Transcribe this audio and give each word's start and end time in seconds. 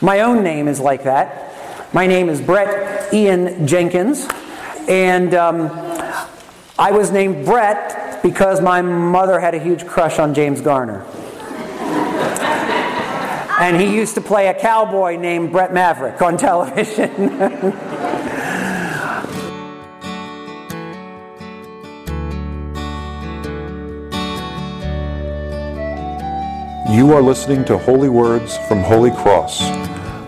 My 0.00 0.20
own 0.20 0.44
name 0.44 0.68
is 0.68 0.78
like 0.78 1.04
that. 1.04 1.92
My 1.92 2.06
name 2.06 2.28
is 2.28 2.40
Brett 2.40 3.12
Ian 3.12 3.66
Jenkins, 3.66 4.28
and 4.88 5.34
um, 5.34 5.70
I 6.78 6.92
was 6.92 7.10
named 7.10 7.44
Brett 7.44 8.22
because 8.22 8.60
my 8.60 8.80
mother 8.80 9.40
had 9.40 9.54
a 9.54 9.58
huge 9.58 9.86
crush 9.86 10.20
on 10.20 10.34
James 10.34 10.60
Garner. 10.60 11.04
and 13.60 13.80
he 13.80 13.92
used 13.92 14.14
to 14.14 14.20
play 14.20 14.46
a 14.46 14.54
cowboy 14.54 15.16
named 15.16 15.50
Brett 15.50 15.74
Maverick 15.74 16.22
on 16.22 16.36
television. 16.36 17.32
You 26.90 27.12
are 27.12 27.20
listening 27.20 27.66
to 27.66 27.76
Holy 27.76 28.08
Words 28.08 28.56
from 28.66 28.82
Holy 28.82 29.10
Cross, 29.10 29.60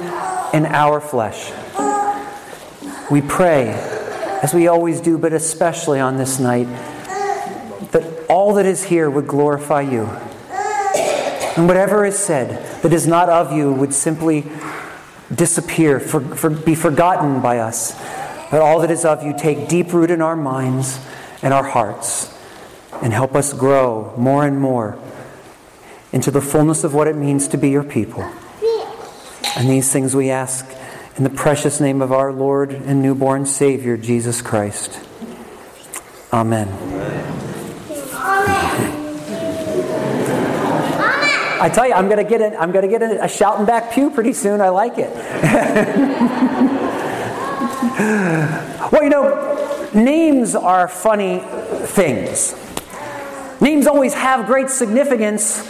in 0.55 0.65
our 0.67 1.01
flesh, 1.01 1.53
we 3.11 3.21
pray, 3.21 3.69
as 4.43 4.55
we 4.55 4.69
always 4.69 5.01
do, 5.01 5.19
but 5.19 5.33
especially 5.33 6.01
on 6.01 6.17
this 6.17 6.39
night, 6.39 6.69
that 7.91 8.25
all 8.29 8.55
that 8.55 8.67
is 8.67 8.85
here 8.85 9.11
would 9.11 9.27
glorify 9.27 9.83
you. 9.83 10.05
And 11.57 11.69
whatever 11.69 12.05
is 12.05 12.19
said 12.19 12.83
that 12.83 12.93
is 12.93 13.07
not 13.07 13.29
of 13.29 13.53
you 13.53 13.73
would 13.73 13.93
simply 13.93 14.45
disappear, 15.35 16.01
for, 16.01 16.21
for, 16.21 16.51
be 16.51 16.75
forgotten 16.75 17.41
by 17.41 17.59
us. 17.59 17.95
But 18.51 18.61
all 18.61 18.81
that 18.81 18.91
is 18.91 19.05
of 19.05 19.23
you 19.23 19.35
take 19.37 19.69
deep 19.69 19.93
root 19.93 20.11
in 20.11 20.21
our 20.21 20.37
minds 20.37 21.01
and 21.43 21.53
our 21.53 21.65
hearts 21.65 22.33
and 23.03 23.13
help 23.13 23.35
us 23.35 23.53
grow 23.53 24.15
more 24.17 24.47
and 24.47 24.61
more 24.61 24.99
into 26.13 26.31
the 26.31 26.41
fullness 26.41 26.85
of 26.85 26.95
what 26.95 27.09
it 27.09 27.17
means 27.17 27.49
to 27.49 27.59
be 27.59 27.71
your 27.71 27.83
people. 27.83 28.23
And 29.57 29.69
these 29.69 29.93
things 29.93 30.15
we 30.15 30.31
ask 30.31 30.67
in 31.17 31.25
the 31.25 31.31
precious 31.31 31.81
name 31.81 32.03
of 32.03 32.13
our 32.13 32.33
Lord 32.33 32.73
and 32.73 33.03
newborn 33.03 33.47
Savior, 33.47 33.97
Jesus 33.97 34.43
Christ. 34.43 35.01
Amen. 36.33 36.94
I 41.65 41.71
tell 41.71 41.89
you, 41.89 41.95
I'm 41.95 42.11
going 42.11 42.23
to 42.23 42.29
get 42.29 42.43
a, 42.43 42.61
I'm 42.61 42.73
to 42.73 42.89
get 42.89 43.01
a, 43.01 43.25
a 43.25 43.29
shouting 43.29 43.65
back 43.65 43.91
pew 43.91 44.11
pretty 44.11 44.35
soon. 44.35 44.61
I 44.61 44.69
like 44.69 44.99
it. 44.99 45.11
well, 48.93 49.03
you 49.03 49.09
know, 49.09 49.89
names 49.95 50.55
are 50.55 50.89
funny 50.89 51.39
things. 51.87 52.55
Names 53.63 53.87
always 53.87 54.13
have 54.13 54.45
great 54.45 54.69
significance, 54.69 55.67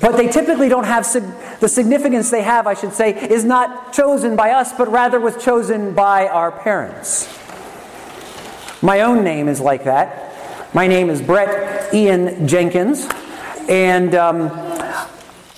but 0.00 0.16
they 0.16 0.28
typically 0.28 0.68
don't 0.68 0.84
have 0.84 1.04
sig- 1.04 1.24
the 1.58 1.68
significance 1.68 2.30
they 2.30 2.42
have, 2.42 2.68
I 2.68 2.74
should 2.74 2.92
say, 2.92 3.10
is 3.10 3.44
not 3.44 3.92
chosen 3.92 4.36
by 4.36 4.52
us, 4.52 4.72
but 4.72 4.92
rather 4.92 5.18
was 5.18 5.36
chosen 5.42 5.92
by 5.92 6.28
our 6.28 6.52
parents. 6.52 7.28
My 8.80 9.00
own 9.00 9.24
name 9.24 9.48
is 9.48 9.60
like 9.60 9.82
that. 9.82 10.72
My 10.72 10.86
name 10.86 11.10
is 11.10 11.20
Brett 11.20 11.92
Ian 11.92 12.46
Jenkins, 12.46 13.08
and 13.68 14.14
um, 14.14 14.79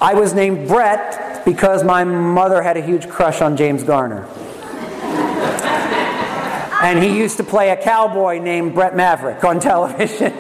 I 0.03 0.15
was 0.15 0.35
named 0.35 0.67
Brett 0.67 1.45
because 1.45 1.85
my 1.85 2.03
mother 2.03 2.61
had 2.61 2.77
a 2.77 2.81
huge 2.81 3.09
crush 3.09 3.41
on 3.41 3.57
James 3.57 3.85
Garner. 3.85 4.27
and 6.83 7.01
he 7.01 7.17
used 7.17 7.37
to 7.37 7.45
play 7.45 7.71
a 7.71 7.77
cowboy 7.77 8.41
named 8.41 8.75
Brett 8.75 8.97
Maverick 8.97 9.45
on 9.45 9.61
television. 9.71 10.33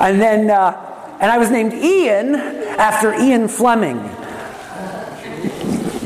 and 0.00 0.18
then, 0.18 0.48
uh, 0.48 1.16
and 1.20 1.30
I 1.30 1.36
was 1.36 1.50
named 1.50 1.74
Ian 1.74 2.34
after 2.34 3.12
Ian 3.12 3.48
Fleming, 3.48 3.98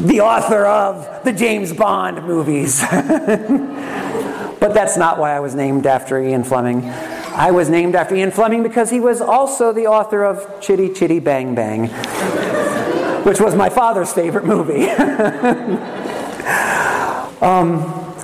the 0.08 0.22
author 0.22 0.66
of 0.66 1.22
the 1.22 1.32
James 1.32 1.72
Bond 1.72 2.24
movies. 2.26 2.80
but 2.90 4.74
that's 4.74 4.96
not 4.96 5.20
why 5.20 5.36
I 5.36 5.38
was 5.40 5.54
named 5.54 5.86
after 5.86 6.20
Ian 6.20 6.42
Fleming. 6.42 6.92
I 7.40 7.52
was 7.52 7.70
named 7.70 7.94
after 7.94 8.14
Ian 8.14 8.32
Fleming 8.32 8.62
because 8.62 8.90
he 8.90 9.00
was 9.00 9.22
also 9.22 9.72
the 9.72 9.86
author 9.86 10.24
of 10.24 10.60
Chitty 10.60 10.92
Chitty 10.92 11.20
Bang 11.20 11.54
Bang, 11.54 11.86
which 13.24 13.40
was 13.40 13.54
my 13.54 13.70
father's 13.70 14.12
favorite 14.12 14.44
movie. 14.44 14.90
um, 17.40 17.80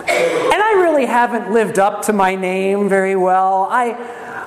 and 0.07 0.63
I 0.63 0.73
really 0.83 1.07
haven't 1.07 1.51
lived 1.51 1.79
up 1.79 2.03
to 2.03 2.13
my 2.13 2.35
name 2.35 2.91
very 2.91 3.17
well. 3.17 3.67
I, 3.71 3.95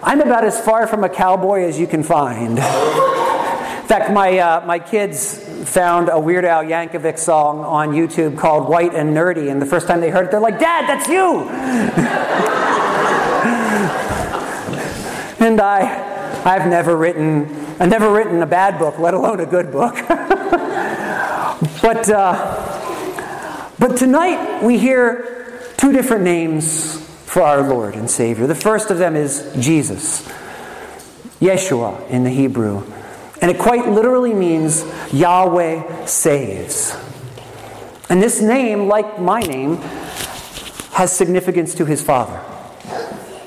I'm 0.03 0.22
about 0.22 0.46
as 0.46 0.62
far 0.62 0.86
from 0.86 1.03
a 1.03 1.09
cowboy 1.09 1.63
as 1.63 1.80
you 1.80 1.88
can 1.88 2.03
find. 2.03 2.59
In 2.59 3.88
fact, 3.88 4.12
my, 4.13 4.38
uh, 4.38 4.63
my 4.68 4.78
kids 4.78 5.40
found 5.68 6.09
a 6.09 6.19
Weird 6.19 6.46
Al 6.46 6.63
Yankovic 6.63 7.18
song 7.18 7.62
on 7.62 7.90
YouTube 7.90 8.38
called 8.38 8.69
White 8.69 8.94
and 8.94 9.18
Nerdy, 9.18 9.50
and 9.50 9.59
the 9.59 9.66
first 9.66 9.88
time 9.88 10.00
they 10.00 10.12
heard 10.12 10.25
it, 10.25 10.31
they're 10.31 10.40
like, 10.40 10.59
Dad, 10.59 10.88
that's 10.88 11.09
you! 11.09 12.86
and 15.49 15.59
I, 15.59 16.45
I've 16.45 16.67
never 16.67 16.95
written, 16.95 17.43
I've 17.79 17.89
never 17.89 18.11
written 18.11 18.41
a 18.41 18.45
bad 18.45 18.77
book, 18.77 18.99
let 18.99 19.15
alone 19.15 19.39
a 19.39 19.45
good 19.47 19.71
book. 19.71 19.95
but, 21.81 22.09
uh, 22.09 23.73
but 23.79 23.97
tonight 23.97 24.63
we 24.63 24.77
hear 24.77 25.73
two 25.77 25.91
different 25.91 26.23
names 26.23 26.99
for 27.25 27.41
our 27.41 27.67
Lord 27.67 27.95
and 27.95 28.09
Savior. 28.09 28.45
The 28.45 28.53
first 28.53 28.91
of 28.91 28.99
them 28.99 29.15
is 29.15 29.51
Jesus, 29.59 30.27
Yeshua 31.39 32.07
in 32.09 32.23
the 32.23 32.29
Hebrew. 32.29 32.83
And 33.41 33.49
it 33.49 33.57
quite 33.57 33.89
literally 33.89 34.35
means 34.35 34.85
Yahweh 35.11 36.05
saves. 36.05 36.95
And 38.07 38.21
this 38.21 38.39
name, 38.39 38.88
like 38.88 39.19
my 39.19 39.39
name, 39.39 39.77
has 40.91 41.11
significance 41.11 41.73
to 41.75 41.85
his 41.85 42.03
father. 42.03 42.39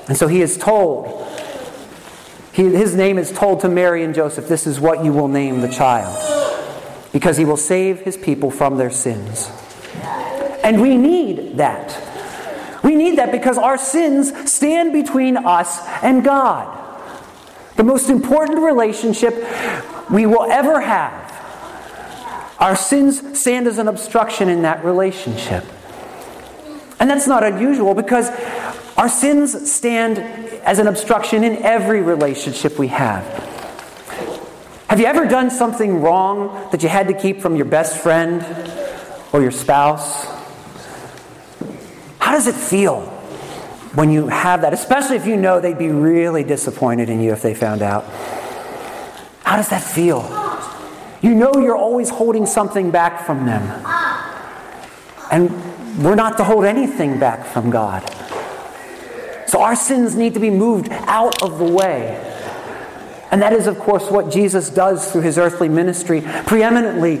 And 0.09 0.17
so 0.17 0.27
he 0.27 0.41
is 0.41 0.57
told, 0.57 1.23
he, 2.53 2.69
his 2.69 2.95
name 2.95 3.17
is 3.17 3.31
told 3.31 3.61
to 3.61 3.69
Mary 3.69 4.03
and 4.03 4.13
Joseph, 4.13 4.47
this 4.47 4.67
is 4.67 4.79
what 4.79 5.03
you 5.03 5.11
will 5.11 5.27
name 5.27 5.61
the 5.61 5.69
child, 5.69 6.15
because 7.11 7.35
he 7.35 7.45
will 7.45 7.57
save 7.57 8.01
his 8.01 8.15
people 8.15 8.51
from 8.51 8.77
their 8.77 8.91
sins. 8.91 9.51
And 10.63 10.79
we 10.79 10.95
need 10.95 11.57
that. 11.57 11.99
We 12.83 12.95
need 12.95 13.17
that 13.17 13.31
because 13.31 13.57
our 13.57 13.77
sins 13.77 14.51
stand 14.51 14.93
between 14.93 15.35
us 15.35 15.79
and 16.03 16.23
God. 16.23 16.79
The 17.75 17.83
most 17.83 18.09
important 18.09 18.59
relationship 18.59 19.33
we 20.11 20.25
will 20.25 20.49
ever 20.51 20.79
have. 20.79 21.21
Our 22.59 22.75
sins 22.75 23.39
stand 23.39 23.67
as 23.67 23.79
an 23.79 23.87
obstruction 23.87 24.47
in 24.47 24.61
that 24.61 24.85
relationship. 24.85 25.65
And 26.99 27.09
that's 27.09 27.27
not 27.27 27.43
unusual 27.43 27.93
because 27.93 28.29
our 28.97 29.09
sins 29.09 29.71
stand 29.71 30.19
as 30.63 30.79
an 30.79 30.87
obstruction 30.87 31.43
in 31.43 31.63
every 31.63 32.01
relationship 32.01 32.77
we 32.77 32.87
have. 32.89 33.25
Have 34.87 34.99
you 34.99 35.07
ever 35.07 35.25
done 35.25 35.49
something 35.49 36.01
wrong 36.01 36.69
that 36.71 36.83
you 36.83 36.89
had 36.89 37.07
to 37.07 37.13
keep 37.13 37.41
from 37.41 37.55
your 37.55 37.65
best 37.65 37.97
friend 37.97 38.45
or 39.31 39.41
your 39.41 39.51
spouse? 39.51 40.25
How 42.19 42.31
does 42.31 42.45
it 42.45 42.55
feel 42.55 43.01
when 43.95 44.11
you 44.11 44.27
have 44.27 44.61
that, 44.61 44.73
especially 44.73 45.15
if 45.15 45.25
you 45.25 45.35
know 45.35 45.59
they'd 45.59 45.77
be 45.77 45.89
really 45.89 46.43
disappointed 46.43 47.09
in 47.09 47.19
you 47.21 47.31
if 47.31 47.41
they 47.41 47.55
found 47.55 47.81
out? 47.81 48.05
How 49.43 49.55
does 49.55 49.69
that 49.69 49.83
feel? 49.83 50.21
You 51.21 51.33
know 51.33 51.53
you're 51.55 51.75
always 51.75 52.09
holding 52.09 52.45
something 52.45 52.91
back 52.91 53.25
from 53.25 53.45
them. 53.45 53.63
And 55.31 56.03
we're 56.03 56.15
not 56.15 56.37
to 56.37 56.43
hold 56.43 56.65
anything 56.65 57.19
back 57.19 57.47
from 57.47 57.71
God. 57.71 58.03
So 59.53 59.61
our 59.61 59.75
sins 59.75 60.15
need 60.15 60.33
to 60.33 60.39
be 60.39 60.49
moved 60.49 60.89
out 60.89 61.43
of 61.43 61.59
the 61.59 61.63
way. 61.63 62.17
And 63.29 63.39
that 63.43 63.53
is, 63.53 63.67
of 63.67 63.77
course, 63.77 64.09
what 64.09 64.31
Jesus 64.31 64.71
does 64.71 65.11
through 65.11 65.21
his 65.21 65.37
earthly 65.37 65.69
ministry, 65.69 66.23
preeminently 66.47 67.17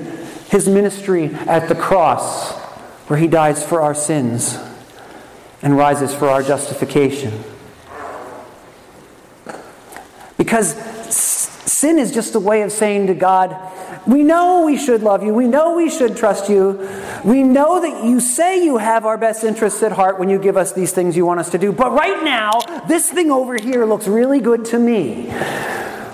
his 0.49 0.67
ministry 0.67 1.25
at 1.25 1.69
the 1.69 1.75
cross, 1.75 2.53
where 3.07 3.19
he 3.19 3.27
dies 3.27 3.63
for 3.63 3.81
our 3.81 3.93
sins 3.93 4.57
and 5.61 5.77
rises 5.77 6.11
for 6.15 6.27
our 6.27 6.41
justification. 6.41 7.39
Because 10.35 10.73
sin 11.13 11.99
is 11.99 12.11
just 12.11 12.33
a 12.33 12.39
way 12.39 12.63
of 12.63 12.71
saying 12.71 13.05
to 13.05 13.13
God, 13.13 13.55
we 14.07 14.23
know 14.23 14.65
we 14.65 14.75
should 14.75 15.03
love 15.03 15.21
you. 15.21 15.35
We 15.35 15.45
know 15.45 15.75
we 15.75 15.87
should 15.87 16.17
trust 16.17 16.49
you. 16.49 16.79
We 17.23 17.41
know 17.43 17.79
that 17.79 18.03
you 18.03 18.19
say 18.19 18.63
you 18.63 18.77
have 18.77 19.05
our 19.05 19.17
best 19.17 19.45
interests 19.45 19.81
at 19.81 19.93
heart 19.93 20.19
when 20.19 20.29
you 20.29 20.37
give 20.37 20.57
us 20.57 20.73
these 20.73 20.91
things 20.91 21.15
you 21.15 21.25
want 21.25 21.39
us 21.39 21.49
to 21.51 21.57
do. 21.57 21.71
But 21.71 21.93
right 21.93 22.21
now, 22.23 22.59
this 22.87 23.09
thing 23.09 23.31
over 23.31 23.55
here 23.55 23.85
looks 23.85 24.07
really 24.07 24.41
good 24.41 24.65
to 24.65 24.79
me. 24.79 25.27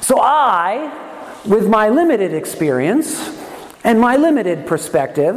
So 0.02 0.20
I, 0.22 1.42
with 1.46 1.68
my 1.68 1.90
limited 1.90 2.34
experience 2.34 3.36
and 3.84 4.00
my 4.00 4.18
limited 4.18 4.68
perspective, 4.68 5.36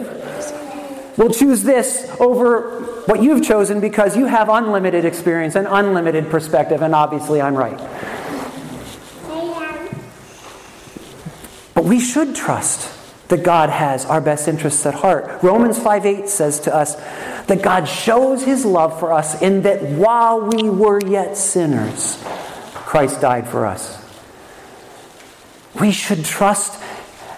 will 1.16 1.30
choose 1.30 1.62
this 1.62 2.14
over 2.20 2.82
what 3.06 3.22
you've 3.22 3.42
chosen 3.42 3.80
because 3.80 4.16
you 4.16 4.26
have 4.26 4.50
unlimited 4.50 5.06
experience 5.06 5.54
and 5.56 5.66
unlimited 5.70 6.30
perspective, 6.30 6.82
and 6.82 6.94
obviously 6.94 7.40
I'm 7.40 7.54
right. 7.54 7.78
But 11.74 11.84
we 11.84 11.98
should 11.98 12.34
trust 12.34 13.01
that 13.32 13.43
God 13.43 13.70
has 13.70 14.05
our 14.05 14.20
best 14.20 14.46
interests 14.46 14.84
at 14.84 14.93
heart. 14.93 15.43
Romans 15.43 15.79
5 15.79 16.05
8 16.05 16.29
says 16.29 16.61
to 16.61 16.75
us 16.75 16.96
that 17.46 17.62
God 17.62 17.87
shows 17.87 18.44
his 18.44 18.67
love 18.67 19.00
for 19.00 19.11
us 19.11 19.40
in 19.40 19.62
that 19.62 19.81
while 19.82 20.43
we 20.43 20.69
were 20.69 21.00
yet 21.00 21.38
sinners, 21.38 22.23
Christ 22.75 23.23
died 23.23 23.49
for 23.49 23.64
us. 23.64 23.99
We 25.81 25.93
should 25.93 26.26
trust 26.26 26.79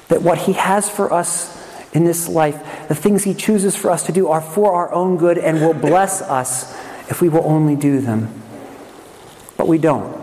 that 0.08 0.20
what 0.20 0.36
he 0.38 0.54
has 0.54 0.90
for 0.90 1.12
us 1.12 1.54
in 1.92 2.02
this 2.02 2.28
life, 2.28 2.88
the 2.88 2.96
things 2.96 3.22
he 3.22 3.32
chooses 3.32 3.76
for 3.76 3.92
us 3.92 4.02
to 4.06 4.12
do, 4.12 4.26
are 4.26 4.40
for 4.40 4.74
our 4.74 4.92
own 4.92 5.16
good 5.16 5.38
and 5.38 5.60
will 5.60 5.74
bless 5.74 6.20
us 6.22 6.74
if 7.08 7.20
we 7.20 7.28
will 7.28 7.44
only 7.44 7.76
do 7.76 8.00
them. 8.00 8.42
But 9.56 9.68
we 9.68 9.78
don't. 9.78 10.20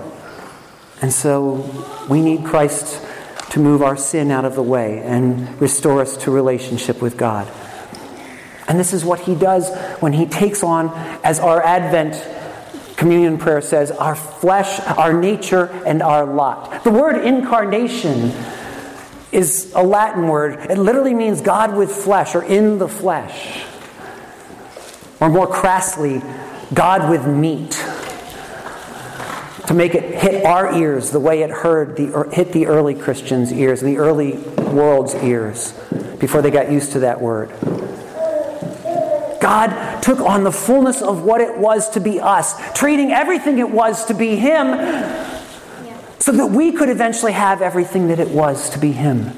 And 1.02 1.14
so 1.14 2.06
we 2.10 2.22
need 2.22 2.44
Christ 2.44 3.02
to 3.51 3.59
move 3.59 3.81
our 3.81 3.98
sin 3.98 4.31
out 4.31 4.45
of 4.45 4.56
the 4.56 4.63
way 4.63 5.00
and 5.00 5.62
restore 5.62 6.01
us 6.01 6.18
to 6.18 6.31
relationship 6.31 7.01
with 7.01 7.18
God. 7.18 7.48
And 8.68 8.80
this 8.80 8.94
is 8.94 9.03
what 9.03 9.19
he 9.19 9.36
does 9.36 9.69
when 10.00 10.13
he 10.13 10.25
takes 10.25 10.63
on, 10.63 10.89
as 11.24 11.39
our 11.39 11.62
Advent 11.62 12.15
communion 12.95 13.38
prayer 13.38 13.59
says, 13.59 13.92
our 13.92 14.15
flesh, 14.15 14.80
our 14.81 15.12
nature, 15.12 15.65
and 15.86 16.01
our 16.01 16.25
lot. 16.25 16.83
The 16.83 16.92
word 16.92 17.25
incarnation 17.25 18.31
is 19.33 19.74
a 19.75 19.83
Latin 19.83 20.27
word. 20.27 20.71
It 20.71 20.77
literally 20.77 21.13
means 21.13 21.42
God 21.42 21.75
with 21.75 21.92
flesh 21.92 22.36
or 22.36 22.44
in 22.44 22.77
the 22.77 22.88
flesh. 22.88 23.65
Or 25.19 25.30
more 25.30 25.48
crassly, 25.48 26.21
God 26.74 27.09
with 27.09 27.27
meat 27.27 27.74
to 29.72 29.78
make 29.78 29.96
it 29.96 30.04
hit 30.04 30.44
our 30.44 30.76
ears 30.78 31.12
the 31.12 31.20
way 31.20 31.44
it 31.44 31.50
heard 31.50 31.96
the, 31.96 32.14
er, 32.14 32.30
hit 32.30 32.52
the 32.52 32.68
early 32.68 32.94
Christians' 32.94 33.54
ears, 33.54 33.80
the 33.80 34.00
early 34.00 34.34
world's 34.34 35.16
ears, 35.16 35.72
before 36.20 36.42
they 36.42 36.52
got 36.52 36.70
used 36.70 36.92
to 36.92 37.00
that 37.00 37.22
word. 37.22 37.50
God 39.40 40.02
took 40.02 40.20
on 40.20 40.44
the 40.44 40.52
fullness 40.52 41.02
of 41.02 41.24
what 41.24 41.40
it 41.40 41.58
was 41.58 41.90
to 41.92 42.02
be 42.02 42.20
us, 42.20 42.54
treating 42.78 43.14
everything 43.14 43.60
it 43.60 43.72
was 43.72 44.04
to 44.08 44.14
be 44.14 44.36
Him, 44.36 44.68
so 46.20 46.34
that 46.34 46.48
we 46.48 46.74
could 46.74 46.90
eventually 46.90 47.32
have 47.32 47.62
everything 47.62 48.10
that 48.10 48.20
it 48.20 48.28
was 48.28 48.72
to 48.72 48.80
be 48.80 48.92
Him 48.92 49.32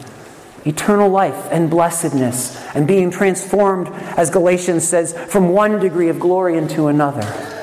eternal 0.66 1.10
life 1.10 1.50
and 1.52 1.70
blessedness, 1.70 2.56
and 2.74 2.88
being 2.88 3.12
transformed, 3.12 3.90
as 4.18 4.30
Galatians 4.30 4.88
says, 4.88 5.14
from 5.28 5.50
one 5.50 5.78
degree 5.80 6.08
of 6.08 6.20
glory 6.20 6.58
into 6.58 6.88
another. 6.88 7.63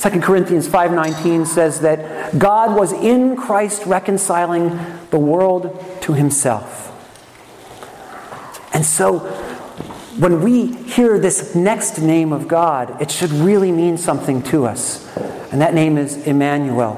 2 0.00 0.22
Corinthians 0.22 0.66
5:19 0.66 1.44
says 1.44 1.80
that 1.80 2.38
God 2.38 2.74
was 2.74 2.90
in 2.90 3.36
Christ 3.36 3.84
reconciling 3.84 4.80
the 5.10 5.18
world 5.18 5.84
to 6.00 6.14
himself. 6.14 6.90
And 8.72 8.86
so 8.86 9.18
when 10.18 10.40
we 10.42 10.68
hear 10.68 11.18
this 11.18 11.54
next 11.54 11.98
name 11.98 12.32
of 12.32 12.48
God, 12.48 12.96
it 12.98 13.10
should 13.10 13.30
really 13.30 13.70
mean 13.70 13.98
something 13.98 14.42
to 14.44 14.64
us. 14.64 15.06
And 15.52 15.60
that 15.60 15.74
name 15.74 15.98
is 15.98 16.26
Emmanuel. 16.26 16.96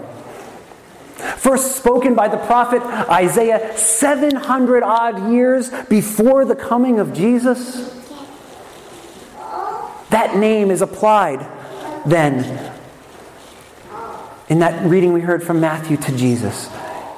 First 1.38 1.75
spoken 1.76 2.14
by 2.14 2.28
the 2.28 2.37
prophet 2.37 2.82
Isaiah 3.10 3.76
700 3.76 4.84
odd 4.84 5.28
years 5.32 5.70
before 5.88 6.44
the 6.44 6.55
coming 6.55 7.00
of 7.00 7.12
Jesus. 7.12 7.93
That 10.10 10.37
name 10.37 10.70
is 10.70 10.82
applied 10.82 11.44
then 12.06 12.71
in 14.48 14.60
that 14.60 14.86
reading 14.86 15.12
we 15.12 15.20
heard 15.20 15.42
from 15.42 15.60
Matthew 15.60 15.96
to 15.96 16.16
Jesus. 16.16 16.68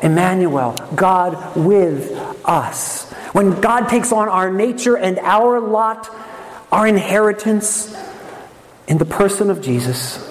Emmanuel, 0.03 0.73
God 0.94 1.56
with 1.56 2.12
us. 2.44 3.11
When 3.32 3.61
God 3.61 3.88
takes 3.88 4.12
on 4.12 4.29
our 4.29 4.50
nature 4.50 4.97
and 4.97 5.19
our 5.21 5.61
lot, 5.61 6.09
our 6.71 6.87
inheritance 6.87 7.97
in 8.87 8.99
the 8.99 9.05
person 9.06 9.50
of 9.50 9.62
Jesus, 9.62 10.31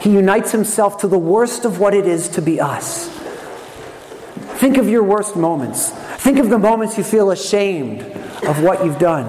He 0.00 0.12
unites 0.12 0.52
Himself 0.52 1.00
to 1.02 1.08
the 1.08 1.18
worst 1.18 1.64
of 1.64 1.78
what 1.78 1.94
it 1.94 2.06
is 2.06 2.30
to 2.30 2.42
be 2.42 2.60
us. 2.60 3.08
Think 4.58 4.78
of 4.78 4.88
your 4.88 5.02
worst 5.02 5.36
moments. 5.36 5.90
Think 5.90 6.38
of 6.38 6.48
the 6.48 6.58
moments 6.58 6.96
you 6.96 7.04
feel 7.04 7.30
ashamed 7.30 8.00
of 8.00 8.62
what 8.62 8.84
you've 8.84 8.98
done. 8.98 9.26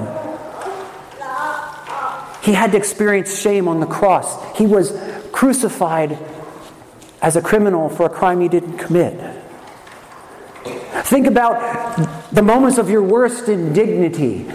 He 2.41 2.53
had 2.53 2.71
to 2.71 2.77
experience 2.77 3.37
shame 3.37 3.67
on 3.67 3.81
the 3.81 3.85
cross. 3.85 4.57
He 4.57 4.65
was 4.65 4.97
crucified 5.33 6.17
as 7.27 7.35
a 7.35 7.41
criminal 7.41 7.89
for 7.89 8.05
a 8.05 8.09
crime 8.09 8.41
you 8.41 8.47
didn't 8.47 8.77
commit. 8.77 9.13
Think 11.07 11.27
about 11.27 12.31
the 12.31 12.41
moments 12.41 12.77
of 12.77 12.89
your 12.89 13.03
worst 13.03 13.49
indignity. 13.49 14.49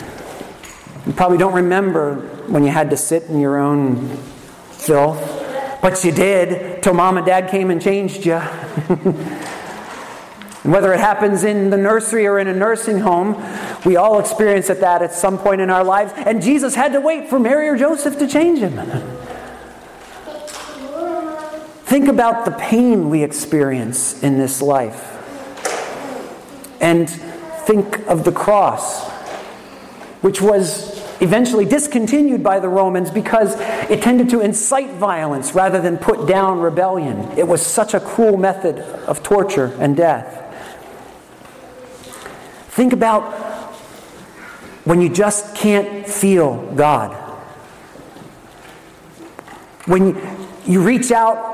You 1.07 1.13
probably 1.13 1.37
don't 1.37 1.53
remember 1.53 2.15
when 2.47 2.65
you 2.65 2.71
had 2.71 2.89
to 2.89 2.97
sit 2.97 3.25
in 3.25 3.41
your 3.41 3.59
own 3.59 4.09
filth, 4.71 5.21
but 5.83 6.03
you 6.03 6.13
did 6.13 6.83
till 6.83 6.95
mom 6.95 7.19
and 7.19 7.27
dad 7.27 7.51
came 7.51 7.71
and 7.71 7.83
changed 7.83 8.25
you. 8.25 8.37
and 8.95 9.13
whether 10.65 10.95
it 10.95 11.01
happens 11.01 11.45
in 11.45 11.69
the 11.69 11.77
nursery 11.77 12.27
or 12.27 12.39
in 12.39 12.49
a 12.49 12.55
nursing 12.55 13.01
home, 13.01 13.37
we 13.85 13.97
all 13.97 14.19
experience 14.19 14.69
that 14.69 15.03
at 15.03 15.13
some 15.13 15.37
point 15.37 15.61
in 15.61 15.69
our 15.69 15.85
lives. 15.85 16.15
And 16.17 16.41
Jesus 16.41 16.75
had 16.75 16.95
to 16.95 17.03
wait 17.03 17.29
for 17.29 17.38
Mary 17.38 17.69
or 17.69 17.76
Joseph 17.76 18.19
to 18.19 18.26
change 18.26 18.61
him. 18.61 18.79
Think 21.92 22.08
about 22.08 22.46
the 22.46 22.52
pain 22.52 23.11
we 23.11 23.22
experience 23.22 24.22
in 24.22 24.38
this 24.38 24.62
life. 24.62 25.11
And 26.80 27.11
think 27.11 27.99
of 28.08 28.25
the 28.25 28.32
cross, 28.32 29.11
which 30.22 30.40
was 30.40 30.99
eventually 31.20 31.66
discontinued 31.66 32.42
by 32.42 32.61
the 32.61 32.68
Romans 32.70 33.11
because 33.11 33.61
it 33.90 34.00
tended 34.00 34.30
to 34.30 34.40
incite 34.40 34.92
violence 34.92 35.54
rather 35.54 35.82
than 35.82 35.99
put 35.99 36.26
down 36.26 36.61
rebellion. 36.61 37.28
It 37.37 37.46
was 37.46 37.61
such 37.61 37.92
a 37.92 38.00
cruel 38.00 38.38
method 38.38 38.78
of 38.78 39.22
torture 39.22 39.76
and 39.78 39.94
death. 39.94 40.38
Think 42.70 42.94
about 42.94 43.22
when 44.84 45.02
you 45.02 45.11
just 45.11 45.54
can't 45.54 46.08
feel 46.08 46.72
God. 46.72 47.12
When 49.84 50.16
you 50.64 50.82
reach 50.82 51.12
out 51.12 51.51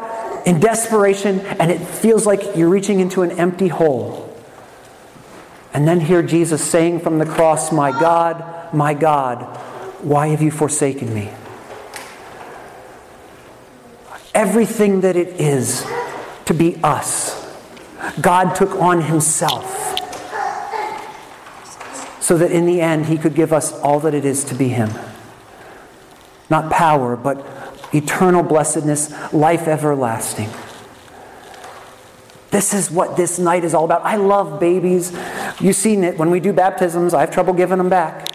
in 0.48 0.60
desperation, 0.60 1.40
and 1.40 1.70
it 1.70 1.78
feels 1.78 2.24
like 2.24 2.56
you're 2.56 2.70
reaching 2.70 3.00
into 3.00 3.20
an 3.20 3.30
empty 3.32 3.68
hole. 3.68 4.34
And 5.74 5.86
then 5.86 6.00
hear 6.00 6.22
Jesus 6.22 6.64
saying 6.64 7.00
from 7.00 7.18
the 7.18 7.26
cross, 7.26 7.70
My 7.70 7.90
God, 7.90 8.72
my 8.72 8.94
God, 8.94 9.42
why 10.02 10.28
have 10.28 10.40
you 10.40 10.50
forsaken 10.50 11.12
me? 11.12 11.30
Everything 14.34 15.02
that 15.02 15.16
it 15.16 15.38
is 15.38 15.86
to 16.46 16.54
be 16.54 16.78
us, 16.82 17.46
God 18.18 18.54
took 18.54 18.70
on 18.76 19.02
Himself 19.02 19.74
so 22.22 22.38
that 22.38 22.50
in 22.50 22.64
the 22.64 22.80
end 22.80 23.04
He 23.04 23.18
could 23.18 23.34
give 23.34 23.52
us 23.52 23.78
all 23.80 24.00
that 24.00 24.14
it 24.14 24.24
is 24.24 24.44
to 24.44 24.54
be 24.54 24.68
Him. 24.68 24.88
Not 26.48 26.70
power, 26.72 27.16
but 27.16 27.44
eternal 27.92 28.42
blessedness, 28.42 29.32
life 29.32 29.68
everlasting. 29.68 30.50
This 32.50 32.72
is 32.72 32.90
what 32.90 33.16
this 33.16 33.38
night 33.38 33.64
is 33.64 33.74
all 33.74 33.84
about. 33.84 34.02
I 34.04 34.16
love 34.16 34.58
babies. 34.58 35.12
You've 35.60 35.76
seen 35.76 36.02
it 36.02 36.16
when 36.18 36.30
we 36.30 36.40
do 36.40 36.52
baptisms, 36.52 37.12
I 37.12 37.20
have 37.20 37.30
trouble 37.30 37.52
giving 37.52 37.78
them 37.78 37.90
back. 37.90 38.34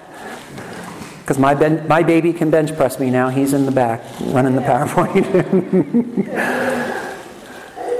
Because 1.22 1.40
my, 1.40 1.54
ben- 1.56 1.88
my 1.88 2.04
baby 2.04 2.34
can 2.34 2.50
bench 2.52 2.76
press 2.76 3.00
me 3.00 3.10
now. 3.10 3.30
He's 3.30 3.54
in 3.54 3.66
the 3.66 3.72
back 3.72 4.04
running 4.20 4.56
the 4.56 4.62
PowerPoint. 4.62 5.24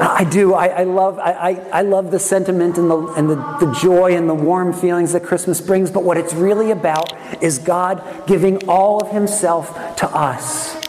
I 0.02 0.26
do. 0.26 0.54
I, 0.54 0.68
I 0.68 0.84
love, 0.84 1.18
I, 1.20 1.32
I, 1.32 1.50
I, 1.72 1.82
love 1.84 2.12
the 2.12 2.20
sentiment 2.20 2.78
and, 2.78 2.90
the, 2.90 2.98
and 3.14 3.30
the, 3.30 3.36
the 3.66 3.74
joy 3.80 4.16
and 4.16 4.28
the 4.28 4.34
warm 4.36 4.74
feelings 4.74 5.14
that 5.14 5.24
Christmas 5.24 5.62
brings, 5.62 5.90
but 5.90 6.04
what 6.04 6.18
it's 6.18 6.34
really 6.34 6.72
about 6.72 7.14
is 7.42 7.60
God 7.60 8.04
giving 8.28 8.68
all 8.68 9.02
of 9.02 9.12
Himself 9.12 9.96
to 9.98 10.08
us. 10.10 10.83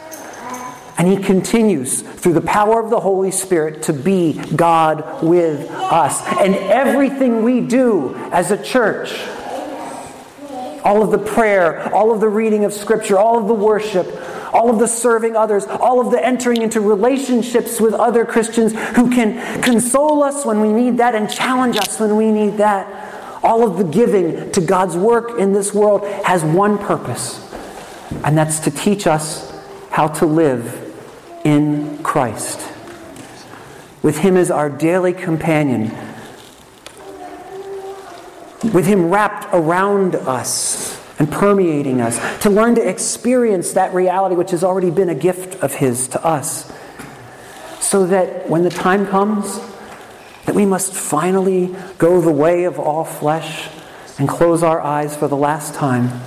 And 0.97 1.07
He 1.07 1.17
continues 1.17 2.01
through 2.01 2.33
the 2.33 2.41
power 2.41 2.81
of 2.81 2.89
the 2.89 2.99
Holy 2.99 3.31
Spirit 3.31 3.83
to 3.83 3.93
be 3.93 4.33
God 4.55 5.21
with 5.21 5.69
us. 5.69 6.21
And 6.39 6.55
everything 6.55 7.43
we 7.43 7.61
do 7.61 8.15
as 8.31 8.51
a 8.51 8.61
church, 8.61 9.13
all 10.85 11.03
of 11.03 11.11
the 11.11 11.17
prayer, 11.17 11.93
all 11.93 12.13
of 12.13 12.21
the 12.21 12.29
reading 12.29 12.63
of 12.63 12.71
Scripture, 12.71 13.17
all 13.17 13.37
of 13.37 13.47
the 13.47 13.53
worship, 13.53 14.07
all 14.53 14.69
of 14.69 14.79
the 14.79 14.87
serving 14.87 15.35
others, 15.35 15.65
all 15.65 15.99
of 15.99 16.11
the 16.11 16.25
entering 16.25 16.61
into 16.61 16.79
relationships 16.79 17.81
with 17.81 17.93
other 17.93 18.23
Christians 18.23 18.71
who 18.95 19.09
can 19.09 19.61
console 19.61 20.23
us 20.23 20.45
when 20.45 20.61
we 20.61 20.71
need 20.71 20.97
that 20.99 21.13
and 21.13 21.29
challenge 21.29 21.75
us 21.75 21.99
when 21.99 22.15
we 22.15 22.31
need 22.31 22.57
that. 22.57 22.87
All 23.43 23.67
of 23.67 23.77
the 23.77 23.83
giving 23.83 24.49
to 24.53 24.61
God's 24.61 24.95
work 24.95 25.39
in 25.39 25.51
this 25.51 25.73
world 25.73 26.07
has 26.23 26.41
one 26.43 26.77
purpose, 26.77 27.53
and 28.23 28.37
that's 28.37 28.59
to 28.61 28.71
teach 28.71 29.07
us 29.07 29.51
how 29.89 30.07
to 30.07 30.25
live 30.25 30.84
in 31.45 31.99
Christ. 32.03 32.59
With 34.01 34.17
Him 34.17 34.35
as 34.35 34.51
our 34.51 34.69
daily 34.69 35.13
companion, 35.13 35.91
with 38.73 38.85
Him 38.85 39.09
wrapped 39.09 39.47
around 39.53 40.15
us 40.15 41.01
and 41.17 41.31
permeating 41.31 42.01
us, 42.01 42.19
to 42.41 42.49
learn 42.49 42.75
to 42.75 42.85
experience 42.85 43.71
that 43.73 43.93
reality 43.93 44.35
which 44.35 44.51
has 44.51 44.63
already 44.65 44.89
been 44.89 45.07
a 45.07 45.15
gift 45.15 45.55
of 45.63 45.75
His 45.75 46.09
to 46.09 46.25
us. 46.25 46.73
So 47.79 48.07
that 48.07 48.49
when 48.49 48.63
the 48.63 48.69
time 48.69 49.05
comes 49.05 49.59
that 50.45 50.55
we 50.55 50.65
must 50.65 50.93
finally 50.93 51.73
go 51.97 52.19
the 52.19 52.31
way 52.31 52.65
of 52.65 52.79
all 52.79 53.05
flesh 53.05 53.69
and 54.17 54.27
close 54.27 54.63
our 54.63 54.81
eyes 54.81 55.15
for 55.15 55.27
the 55.27 55.37
last 55.37 55.75
time, 55.75 56.21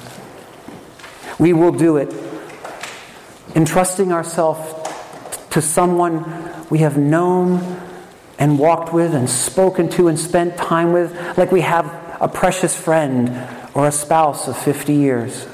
we 1.38 1.52
will 1.52 1.72
do 1.72 1.96
it 1.96 2.14
entrusting 3.54 4.12
ourselves 4.12 4.77
to 5.50 5.62
someone 5.62 6.24
we 6.70 6.78
have 6.78 6.96
known 6.96 7.80
and 8.38 8.58
walked 8.58 8.92
with 8.92 9.14
and 9.14 9.28
spoken 9.28 9.88
to 9.90 10.08
and 10.08 10.18
spent 10.18 10.56
time 10.56 10.92
with, 10.92 11.12
like 11.36 11.50
we 11.50 11.62
have 11.62 11.86
a 12.20 12.28
precious 12.28 12.76
friend 12.76 13.28
or 13.74 13.86
a 13.86 13.92
spouse 13.92 14.48
of 14.48 14.56
50 14.56 14.94
years. 14.94 15.46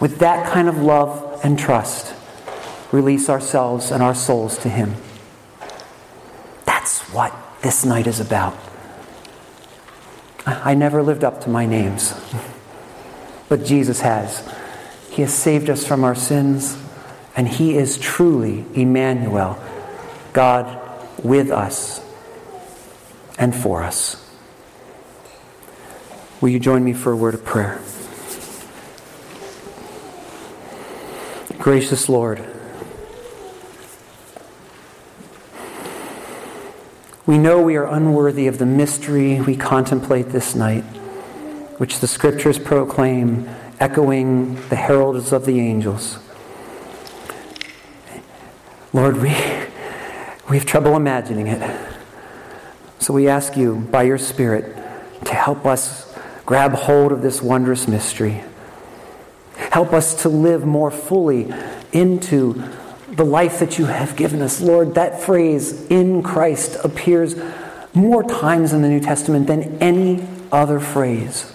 With 0.00 0.18
that 0.18 0.50
kind 0.52 0.68
of 0.68 0.78
love 0.78 1.40
and 1.44 1.58
trust, 1.58 2.14
release 2.92 3.28
ourselves 3.28 3.90
and 3.90 4.02
our 4.02 4.14
souls 4.14 4.58
to 4.58 4.68
Him. 4.68 4.94
That's 6.64 7.00
what 7.12 7.34
this 7.62 7.84
night 7.84 8.06
is 8.06 8.20
about. 8.20 8.56
I 10.46 10.74
never 10.74 11.02
lived 11.02 11.22
up 11.22 11.42
to 11.42 11.50
my 11.50 11.66
names, 11.66 12.14
but 13.48 13.64
Jesus 13.64 14.00
has. 14.00 14.48
He 15.10 15.22
has 15.22 15.34
saved 15.34 15.68
us 15.68 15.86
from 15.86 16.02
our 16.02 16.14
sins, 16.14 16.76
and 17.40 17.48
He 17.48 17.74
is 17.74 17.96
truly 17.96 18.66
Emmanuel, 18.74 19.58
God 20.34 20.78
with 21.24 21.50
us 21.50 22.04
and 23.38 23.56
for 23.56 23.82
us. 23.82 24.30
Will 26.42 26.50
you 26.50 26.60
join 26.60 26.84
me 26.84 26.92
for 26.92 27.12
a 27.12 27.16
word 27.16 27.32
of 27.32 27.42
prayer? 27.42 27.80
Gracious 31.56 32.10
Lord, 32.10 32.44
we 37.24 37.38
know 37.38 37.62
we 37.62 37.76
are 37.76 37.86
unworthy 37.86 38.48
of 38.48 38.58
the 38.58 38.66
mystery 38.66 39.40
we 39.40 39.56
contemplate 39.56 40.28
this 40.28 40.54
night, 40.54 40.84
which 41.78 42.00
the 42.00 42.06
Scriptures 42.06 42.58
proclaim, 42.58 43.48
echoing 43.80 44.56
the 44.68 44.76
heralds 44.76 45.32
of 45.32 45.46
the 45.46 45.58
angels. 45.58 46.18
Lord, 48.92 49.18
we, 49.18 49.28
we 50.48 50.56
have 50.58 50.66
trouble 50.66 50.96
imagining 50.96 51.46
it. 51.46 51.80
So 52.98 53.14
we 53.14 53.28
ask 53.28 53.56
you, 53.56 53.76
by 53.76 54.02
your 54.02 54.18
Spirit, 54.18 54.76
to 55.26 55.34
help 55.34 55.64
us 55.64 56.12
grab 56.44 56.72
hold 56.72 57.12
of 57.12 57.22
this 57.22 57.40
wondrous 57.40 57.86
mystery. 57.86 58.42
Help 59.56 59.92
us 59.92 60.22
to 60.22 60.28
live 60.28 60.64
more 60.64 60.90
fully 60.90 61.52
into 61.92 62.62
the 63.08 63.24
life 63.24 63.60
that 63.60 63.78
you 63.78 63.84
have 63.84 64.16
given 64.16 64.42
us. 64.42 64.60
Lord, 64.60 64.94
that 64.96 65.20
phrase, 65.20 65.86
in 65.86 66.22
Christ, 66.22 66.76
appears 66.82 67.36
more 67.94 68.24
times 68.24 68.72
in 68.72 68.82
the 68.82 68.88
New 68.88 69.00
Testament 69.00 69.46
than 69.46 69.78
any 69.78 70.26
other 70.50 70.80
phrase. 70.80 71.52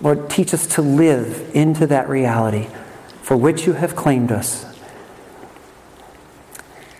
Lord, 0.00 0.30
teach 0.30 0.54
us 0.54 0.66
to 0.74 0.82
live 0.82 1.50
into 1.54 1.86
that 1.88 2.08
reality 2.08 2.68
for 3.22 3.36
which 3.36 3.66
you 3.66 3.72
have 3.72 3.96
claimed 3.96 4.30
us. 4.30 4.73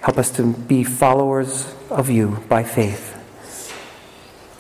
Help 0.05 0.19
us 0.19 0.31
to 0.33 0.53
be 0.53 0.85
followers 0.85 1.75
of 1.89 2.11
you 2.11 2.45
by 2.47 2.63
faith. 2.63 3.13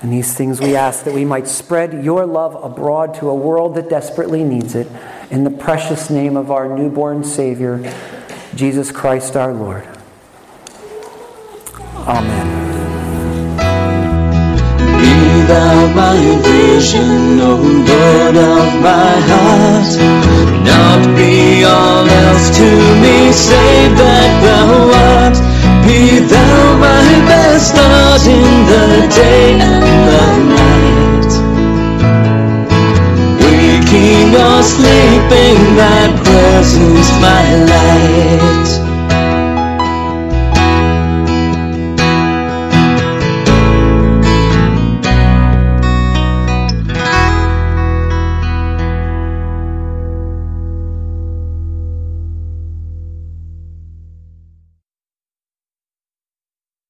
And 0.00 0.10
these 0.10 0.34
things 0.34 0.58
we 0.58 0.74
ask 0.74 1.04
that 1.04 1.12
we 1.12 1.26
might 1.26 1.48
spread 1.48 2.02
your 2.02 2.24
love 2.24 2.54
abroad 2.64 3.12
to 3.16 3.28
a 3.28 3.34
world 3.34 3.74
that 3.74 3.90
desperately 3.90 4.42
needs 4.42 4.74
it. 4.74 4.88
In 5.30 5.44
the 5.44 5.50
precious 5.50 6.08
name 6.08 6.38
of 6.38 6.50
our 6.50 6.74
newborn 6.74 7.24
Savior, 7.24 7.94
Jesus 8.54 8.90
Christ 8.90 9.36
our 9.36 9.52
Lord. 9.52 9.86
Amen. 11.94 12.63
Thou 15.46 15.92
my 15.94 16.18
vision, 16.40 17.38
O 17.40 17.56
Lord 17.90 18.36
of 18.36 18.68
my 18.80 19.14
heart. 19.30 19.92
Not 20.64 21.02
be 21.16 21.64
all 21.64 22.08
else 22.08 22.48
to 22.56 22.68
me, 23.02 23.30
save 23.30 23.92
that 24.00 24.32
thou 24.44 24.68
art. 25.12 25.36
Be 25.84 26.20
thou 26.20 26.78
my 26.80 27.06
best 27.28 27.76
stars 27.76 28.26
in 28.26 28.48
the 28.72 28.86
day 29.20 29.60
and 29.60 29.84
the 30.08 30.24
night. 30.56 31.32
Waking 33.44 34.32
or 34.46 34.62
sleeping, 34.62 35.60
thy 35.76 36.02
presence 36.24 37.10
my 37.20 37.44
light. 37.68 38.43